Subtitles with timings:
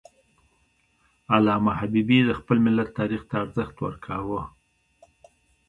[1.33, 4.41] علامه حبیبي د خپل ملت تاریخ ته ارزښت ورکاوه.